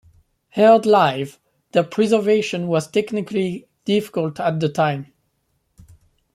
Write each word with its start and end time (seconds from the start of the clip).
Aired 0.55 0.87
live, 0.87 1.39
their 1.73 1.83
preservation 1.83 2.65
was 2.67 2.89
technically 2.89 3.67
difficult 3.85 4.39
at 4.39 4.59
the 4.59 4.67
time. 4.67 5.13